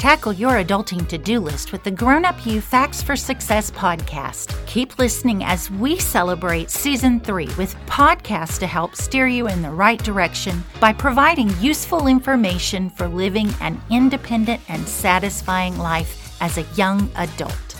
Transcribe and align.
Tackle 0.00 0.32
your 0.32 0.52
adulting 0.52 1.06
to 1.08 1.18
do 1.18 1.40
list 1.40 1.72
with 1.72 1.84
the 1.84 1.90
Grown 1.90 2.24
Up 2.24 2.46
You 2.46 2.62
Facts 2.62 3.02
for 3.02 3.14
Success 3.14 3.70
podcast. 3.70 4.56
Keep 4.64 4.98
listening 4.98 5.44
as 5.44 5.70
we 5.70 5.98
celebrate 5.98 6.70
season 6.70 7.20
three 7.20 7.50
with 7.58 7.76
podcasts 7.84 8.58
to 8.60 8.66
help 8.66 8.96
steer 8.96 9.26
you 9.26 9.46
in 9.46 9.60
the 9.60 9.68
right 9.68 10.02
direction 10.02 10.64
by 10.80 10.94
providing 10.94 11.50
useful 11.60 12.06
information 12.06 12.88
for 12.88 13.08
living 13.08 13.50
an 13.60 13.78
independent 13.90 14.62
and 14.70 14.88
satisfying 14.88 15.76
life 15.76 16.34
as 16.40 16.56
a 16.56 16.64
young 16.76 17.10
adult. 17.16 17.78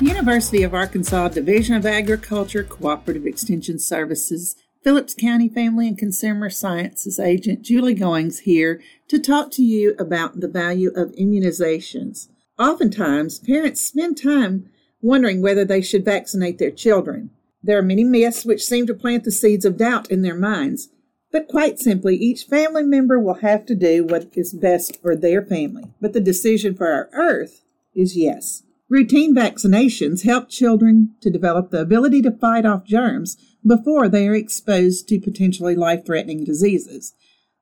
University 0.00 0.64
of 0.64 0.74
Arkansas 0.74 1.28
Division 1.28 1.76
of 1.76 1.86
Agriculture 1.86 2.64
Cooperative 2.64 3.26
Extension 3.26 3.78
Services 3.78 4.56
Phillips 4.88 5.12
County 5.12 5.50
Family 5.50 5.86
and 5.86 5.98
Consumer 5.98 6.48
Sciences 6.48 7.20
agent 7.20 7.60
Julie 7.60 7.92
Goings 7.92 8.38
here 8.38 8.80
to 9.08 9.18
talk 9.18 9.50
to 9.50 9.62
you 9.62 9.94
about 9.98 10.40
the 10.40 10.48
value 10.48 10.92
of 10.96 11.12
immunizations. 11.12 12.28
Oftentimes, 12.58 13.38
parents 13.38 13.82
spend 13.82 14.16
time 14.16 14.70
wondering 15.02 15.42
whether 15.42 15.62
they 15.62 15.82
should 15.82 16.06
vaccinate 16.06 16.56
their 16.56 16.70
children. 16.70 17.28
There 17.62 17.76
are 17.76 17.82
many 17.82 18.02
myths 18.02 18.46
which 18.46 18.64
seem 18.64 18.86
to 18.86 18.94
plant 18.94 19.24
the 19.24 19.30
seeds 19.30 19.66
of 19.66 19.76
doubt 19.76 20.10
in 20.10 20.22
their 20.22 20.34
minds, 20.34 20.88
but 21.30 21.48
quite 21.48 21.78
simply, 21.78 22.16
each 22.16 22.44
family 22.44 22.82
member 22.82 23.20
will 23.20 23.40
have 23.42 23.66
to 23.66 23.74
do 23.74 24.06
what 24.06 24.30
is 24.32 24.54
best 24.54 25.02
for 25.02 25.14
their 25.14 25.44
family. 25.44 25.92
But 26.00 26.14
the 26.14 26.20
decision 26.20 26.74
for 26.74 26.90
our 26.90 27.10
earth 27.12 27.62
is 27.94 28.16
yes. 28.16 28.62
Routine 28.90 29.34
vaccinations 29.34 30.24
help 30.24 30.48
children 30.48 31.14
to 31.20 31.30
develop 31.30 31.70
the 31.70 31.80
ability 31.80 32.22
to 32.22 32.30
fight 32.30 32.64
off 32.64 32.84
germs 32.84 33.36
before 33.66 34.08
they 34.08 34.26
are 34.26 34.34
exposed 34.34 35.08
to 35.08 35.20
potentially 35.20 35.74
life 35.74 36.06
threatening 36.06 36.42
diseases. 36.42 37.12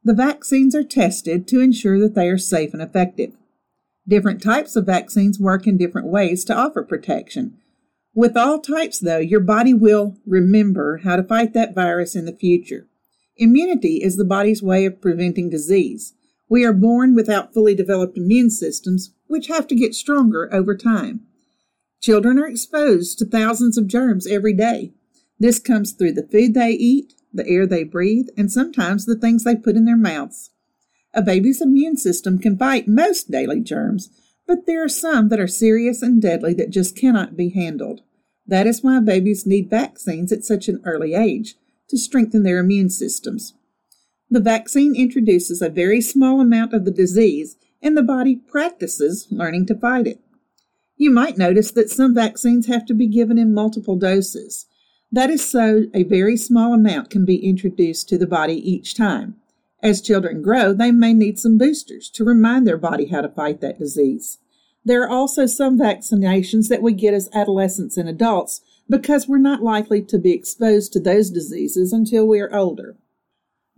The 0.05 0.15
vaccines 0.15 0.75
are 0.77 0.84
tested 0.84 1.48
to 1.48 1.61
ensure 1.61 1.98
that 1.98 2.15
they 2.15 2.28
are 2.28 2.39
safe 2.39 2.73
and 2.73 2.81
effective. 2.81 3.33
Different 4.06 4.41
types 4.41 4.77
of 4.77 4.87
vaccines 4.87 5.41
work 5.41 5.67
in 5.67 5.77
different 5.77 6.06
ways 6.06 6.45
to 6.45 6.55
offer 6.55 6.84
protection. 6.84 7.59
With 8.15 8.37
all 8.37 8.61
types, 8.61 9.00
though, 9.00 9.19
your 9.19 9.41
body 9.41 9.75
will 9.75 10.17
remember 10.25 10.98
how 10.98 11.17
to 11.17 11.25
fight 11.25 11.55
that 11.55 11.75
virus 11.75 12.15
in 12.15 12.25
the 12.25 12.33
future. 12.33 12.87
Immunity 13.37 13.97
is 13.97 14.17
the 14.17 14.25
body's 14.25 14.62
way 14.62 14.87
of 14.87 15.00
preventing 15.00 15.50
disease. 15.50 16.15
We 16.48 16.64
are 16.64 16.72
born 16.72 17.14
without 17.14 17.52
fully 17.52 17.75
developed 17.75 18.16
immune 18.16 18.50
systems, 18.50 19.12
which 19.27 19.48
have 19.48 19.66
to 19.69 19.75
get 19.75 19.94
stronger 19.94 20.53
over 20.55 20.77
time. 20.77 21.22
Children 22.00 22.38
are 22.38 22.47
exposed 22.47 23.19
to 23.19 23.25
thousands 23.25 23.77
of 23.77 23.88
germs 23.88 24.27
every 24.27 24.53
day. 24.53 24.92
This 25.38 25.58
comes 25.58 25.92
through 25.92 26.12
the 26.12 26.28
food 26.30 26.55
they 26.55 26.70
eat, 26.70 27.14
the 27.33 27.47
air 27.48 27.66
they 27.66 27.84
breathe, 27.84 28.28
and 28.36 28.50
sometimes 28.50 29.05
the 29.05 29.16
things 29.16 29.44
they 29.44 29.56
put 29.56 29.77
in 29.77 29.84
their 29.84 29.97
mouths. 29.97 30.50
A 31.12 31.22
baby's 31.22 31.61
immune 31.61 31.97
system 31.97 32.38
can 32.38 32.56
fight 32.56 32.86
most 32.86 33.31
daily 33.31 33.60
germs, 33.60 34.10
but 34.47 34.66
there 34.66 34.84
are 34.84 34.88
some 34.88 35.28
that 35.31 35.41
are 35.41 35.48
serious 35.48 36.03
and 36.03 36.22
deadly 36.22 36.55
that 36.55 36.70
just 36.70 36.97
cannot 36.97 37.36
be 37.36 37.50
handled. 37.50 38.03
That 38.47 38.66
is 38.66 38.83
why 38.83 39.00
babies 39.00 39.47
need 39.47 39.69
vaccines 39.69 40.31
at 40.31 40.44
such 40.44 40.69
an 40.69 40.81
early 40.84 41.14
age 41.14 41.56
to 41.88 41.98
strengthen 41.98 42.42
their 42.42 42.58
immune 42.58 42.91
systems. 42.91 43.55
The 44.30 44.41
vaccine 44.41 44.96
introduces 44.96 45.62
a 45.62 45.69
very 45.69 46.00
small 46.00 46.41
amount 46.41 46.72
of 46.72 46.84
the 46.84 46.91
disease 46.91 47.56
and 47.80 47.96
the 47.96 48.02
body 48.02 48.36
practices 48.36 49.28
learning 49.30 49.66
to 49.66 49.74
fight 49.74 50.06
it. 50.06 50.20
You 50.96 51.10
might 51.10 51.38
notice 51.38 51.70
that 51.72 51.91
some 51.91 52.14
vaccines 52.14 52.66
have 52.66 52.86
to 52.86 52.94
be 52.94 53.06
given 53.06 53.38
in 53.38 53.54
multiple 53.54 53.97
doses. 53.97 54.66
That 55.12 55.30
is 55.30 55.48
so 55.48 55.84
a 55.94 56.02
very 56.02 56.36
small 56.36 56.74
amount 56.74 57.10
can 57.10 57.24
be 57.24 57.36
introduced 57.36 58.08
to 58.08 58.19
the 58.19 58.27
body 58.27 58.54
each 58.54 58.97
time. 58.97 59.36
As 59.82 60.00
children 60.00 60.42
grow, 60.42 60.72
they 60.72 60.91
may 60.91 61.12
need 61.12 61.38
some 61.38 61.58
boosters 61.58 62.10
to 62.10 62.25
remind 62.25 62.66
their 62.66 62.78
body 62.78 63.06
how 63.06 63.20
to 63.20 63.28
fight 63.28 63.60
that 63.60 63.78
disease. 63.78 64.38
There 64.84 65.03
are 65.03 65.10
also 65.10 65.47
some 65.47 65.78
vaccinations 65.78 66.69
that 66.69 66.82
we 66.82 66.92
get 66.92 67.15
as 67.15 67.28
adolescents 67.32 67.97
and 67.97 68.09
adults 68.09 68.62
because 68.88 69.28
we're 69.28 69.38
not 69.38 69.62
likely 69.62 70.03
to 70.03 70.19
be 70.19 70.32
exposed 70.32 70.92
to 70.92 71.00
those 71.00 71.31
diseases 71.31 71.92
until 71.92 72.26
we 72.26 72.41
are 72.41 72.54
older. 72.54 72.97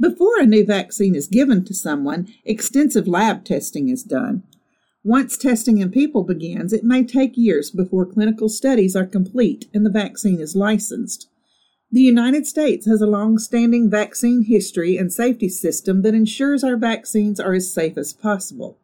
Before 0.01 0.39
a 0.39 0.47
new 0.47 0.65
vaccine 0.65 1.17
is 1.17 1.27
given 1.27 1.65
to 1.65 1.75
someone, 1.75 2.29
extensive 2.45 3.09
lab 3.09 3.45
testing 3.45 3.89
is 3.89 4.05
done. 4.05 4.45
Once 5.03 5.37
testing 5.37 5.79
in 5.79 5.91
people 5.91 6.23
begins, 6.23 6.73
it 6.73 6.85
may 6.85 7.03
take 7.03 7.37
years 7.37 7.73
before 7.73 8.07
clinical 8.07 8.49
studies 8.49 8.95
are 8.95 9.07
complete 9.07 9.67
and 9.75 9.85
the 9.85 9.91
vaccine 9.91 10.39
is 10.39 10.55
licensed. 10.55 11.29
The 11.91 12.03
United 12.03 12.47
States 12.47 12.87
has 12.87 13.01
a 13.01 13.07
long 13.07 13.39
standing 13.39 13.91
vaccine 13.91 14.45
history 14.45 14.97
and 14.97 15.13
safety 15.13 15.49
system 15.49 16.03
that 16.03 16.15
ensures 16.15 16.63
our 16.63 16.77
vaccines 16.77 17.41
are 17.41 17.55
as 17.55 17.73
safe 17.73 17.99
as 17.99 18.13
possible. 18.13 18.79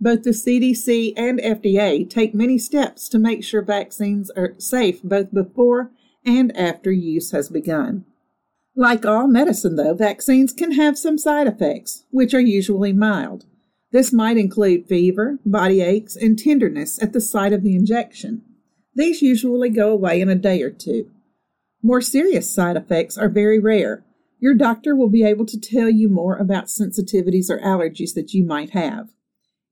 Both 0.00 0.22
the 0.22 0.30
CDC 0.30 1.12
and 1.16 1.40
FDA 1.40 2.08
take 2.08 2.34
many 2.34 2.56
steps 2.56 3.08
to 3.10 3.18
make 3.18 3.44
sure 3.44 3.62
vaccines 3.62 4.30
are 4.30 4.54
safe 4.58 5.02
both 5.02 5.34
before 5.34 5.90
and 6.24 6.56
after 6.56 6.90
use 6.90 7.32
has 7.32 7.50
begun. 7.50 8.06
Like 8.76 9.06
all 9.06 9.28
medicine, 9.28 9.76
though, 9.76 9.94
vaccines 9.94 10.52
can 10.52 10.72
have 10.72 10.98
some 10.98 11.16
side 11.16 11.46
effects, 11.46 12.04
which 12.10 12.34
are 12.34 12.40
usually 12.40 12.92
mild. 12.92 13.46
This 13.92 14.12
might 14.12 14.36
include 14.36 14.88
fever, 14.88 15.38
body 15.46 15.80
aches, 15.80 16.16
and 16.16 16.36
tenderness 16.36 17.00
at 17.00 17.12
the 17.12 17.20
site 17.20 17.52
of 17.52 17.62
the 17.62 17.76
injection. 17.76 18.42
These 18.94 19.22
usually 19.22 19.70
go 19.70 19.92
away 19.92 20.20
in 20.20 20.28
a 20.28 20.34
day 20.34 20.62
or 20.62 20.70
two. 20.70 21.10
More 21.82 22.00
serious 22.00 22.52
side 22.52 22.76
effects 22.76 23.16
are 23.16 23.28
very 23.28 23.60
rare. 23.60 24.04
Your 24.40 24.54
doctor 24.54 24.96
will 24.96 25.08
be 25.08 25.22
able 25.22 25.46
to 25.46 25.60
tell 25.60 25.88
you 25.88 26.08
more 26.08 26.36
about 26.36 26.66
sensitivities 26.66 27.50
or 27.50 27.60
allergies 27.60 28.14
that 28.14 28.34
you 28.34 28.44
might 28.44 28.70
have. 28.70 29.10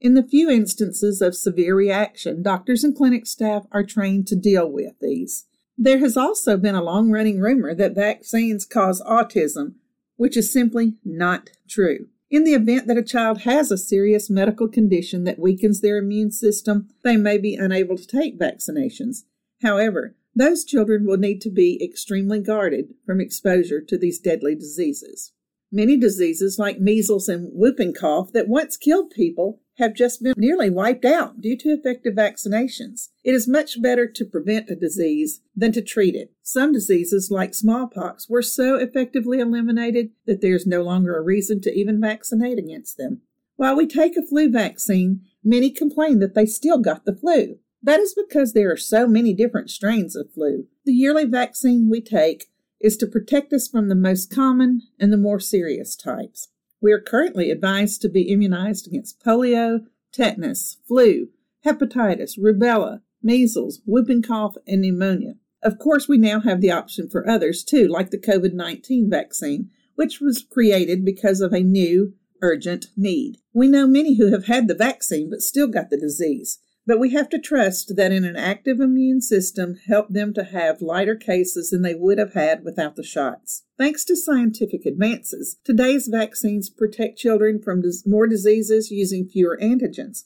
In 0.01 0.15
the 0.15 0.23
few 0.23 0.49
instances 0.51 1.21
of 1.21 1.35
severe 1.35 1.75
reaction, 1.75 2.43
doctors 2.43 2.85
and 2.85 2.97
clinic 2.97 3.27
staff 3.27 3.67
are 3.73 3.85
trained 3.85 4.27
to 4.29 4.37
deal 4.37 4.71
with 4.71 4.95
these. 5.01 5.47
There 5.77 5.99
has 5.99 6.17
also 6.17 6.57
been 6.57 6.75
a 6.75 6.83
long 6.83 7.11
running 7.11 7.41
rumor 7.41 7.75
that 7.75 7.95
vaccines 7.95 8.65
cause 8.65 9.03
autism, 9.03 9.75
which 10.17 10.37
is 10.37 10.53
simply 10.53 10.95
not 11.05 11.51
true. 11.69 12.07
In 12.31 12.45
the 12.45 12.55
event 12.55 12.87
that 12.87 12.97
a 12.97 13.03
child 13.03 13.43
has 13.43 13.71
a 13.71 13.77
serious 13.77 14.31
medical 14.31 14.69
condition 14.69 15.25
that 15.25 15.39
weakens 15.39 15.81
their 15.81 15.99
immune 15.99 16.31
system, 16.31 16.89
they 17.05 17.17
may 17.17 17.37
be 17.37 17.57
unable 17.57 17.97
to 17.97 18.07
take 18.07 18.39
vaccinations. 18.39 19.25
However, 19.63 20.17
those 20.35 20.65
children 20.65 21.07
will 21.07 21.19
need 21.19 21.41
to 21.43 21.51
be 21.51 21.83
extremely 21.83 22.41
guarded 22.41 22.95
from 23.05 23.21
exposure 23.21 23.81
to 23.83 23.99
these 23.99 24.19
deadly 24.19 24.55
diseases. 24.55 25.33
Many 25.71 25.97
diseases, 25.97 26.59
like 26.59 26.81
measles 26.81 27.29
and 27.29 27.51
whooping 27.53 27.95
cough, 27.95 28.33
that 28.33 28.49
once 28.49 28.77
killed 28.77 29.11
people, 29.11 29.62
have 29.79 29.95
just 29.95 30.23
been 30.23 30.35
nearly 30.37 30.69
wiped 30.69 31.05
out 31.05 31.41
due 31.41 31.57
to 31.57 31.71
effective 31.71 32.15
vaccinations. 32.15 33.09
It 33.25 33.35
is 33.35 33.49
much 33.49 33.81
better 33.81 34.07
to 34.07 34.25
prevent 34.25 34.71
a 34.71 34.77
disease 34.77 35.41
than 35.57 35.73
to 35.73 35.83
treat 35.83 36.15
it. 36.15 36.33
Some 36.43 36.73
diseases, 36.73 37.31
like 37.31 37.55
smallpox, 37.55 38.29
were 38.29 38.43
so 38.43 38.77
effectively 38.77 39.41
eliminated 39.41 40.11
that 40.27 40.41
there 40.41 40.55
is 40.55 40.67
no 40.67 40.83
longer 40.83 41.17
a 41.17 41.23
reason 41.23 41.61
to 41.63 41.73
even 41.73 42.01
vaccinate 42.01 42.59
against 42.59 42.97
them. 42.97 43.23
While 43.57 43.77
we 43.77 43.87
take 43.87 44.17
a 44.17 44.27
flu 44.27 44.51
vaccine, 44.51 45.23
many 45.43 45.71
complain 45.71 46.19
that 46.19 46.35
they 46.35 46.47
still 46.47 46.79
got 46.79 47.05
the 47.05 47.15
flu. 47.17 47.59
That 47.83 48.01
is 48.01 48.15
because 48.15 48.53
there 48.53 48.71
are 48.71 48.77
so 48.77 49.07
many 49.07 49.35
different 49.35 49.71
strains 49.71 50.15
of 50.15 50.33
flu. 50.33 50.67
The 50.85 50.93
yearly 50.93 51.25
vaccine 51.25 51.89
we 51.91 52.01
take 52.01 52.47
is 52.81 52.97
to 52.99 53.07
protect 53.07 53.53
us 53.53 53.69
from 53.69 53.89
the 53.89 53.95
most 53.95 54.35
common 54.35 54.83
and 54.99 55.13
the 55.13 55.17
more 55.17 55.41
serious 55.41 55.97
types. 55.97 56.49
We 56.83 56.91
are 56.91 57.01
currently 57.01 57.53
advised 57.53 58.03
to 58.03 58.09
be 58.09 58.23
immunized 58.23 58.89
against 58.89 59.25
polio, 59.25 59.87
tetanus, 60.13 60.79
flu, 60.87 61.29
hepatitis, 61.65 62.37
rubella, 62.37 63.03
measles, 63.23 63.81
whooping 63.87 64.23
cough, 64.23 64.57
and 64.67 64.83
pneumonia. 64.83 65.35
Of 65.63 65.79
course, 65.79 66.09
we 66.09 66.19
now 66.19 66.41
have 66.41 66.61
the 66.61 66.73
option 66.73 67.09
for 67.09 67.29
others 67.29 67.63
too, 67.63 67.87
like 67.87 68.11
the 68.11 68.19
COVID 68.19 68.53
19 68.53 69.09
vaccine, 69.09 69.71
which 69.95 70.21
was 70.21 70.43
created 70.43 71.05
because 71.05 71.41
of 71.41 71.53
a 71.53 71.61
new, 71.61 72.15
urgent 72.43 72.89
need. 72.97 73.39
We 73.53 73.69
know 73.69 73.87
many 73.87 74.17
who 74.17 74.33
have 74.33 74.47
had 74.47 74.67
the 74.67 74.75
vaccine 74.75 75.31
but 75.31 75.41
still 75.41 75.69
got 75.69 75.89
the 75.91 75.97
disease. 75.97 76.59
But 76.85 76.99
we 76.99 77.11
have 77.11 77.29
to 77.29 77.39
trust 77.39 77.95
that 77.97 78.11
in 78.11 78.25
an 78.25 78.35
active 78.35 78.81
immune 78.81 79.21
system 79.21 79.77
help 79.87 80.09
them 80.09 80.35
to 80.35 80.43
have 80.43 80.83
lighter 80.83 81.15
cases 81.15 81.71
than 81.71 81.83
they 81.83 81.95
would 81.95 82.19
have 82.19 82.35
had 82.35 82.65
without 82.65 82.97
the 82.97 83.05
shots. 83.05 83.63
Thanks 83.79 84.05
to 84.07 84.17
scientific 84.17 84.85
advances, 84.85 85.59
today's 85.65 86.09
vaccines 86.09 86.71
protect 86.71 87.19
children 87.19 87.63
from 87.63 87.83
more 88.05 88.27
diseases 88.27 88.91
using 88.91 89.29
fewer 89.29 89.57
antigens. 89.63 90.25